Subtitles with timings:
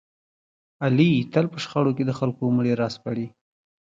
[0.83, 3.27] علي تل په شخړو کې د خلکو مړي را سپړي.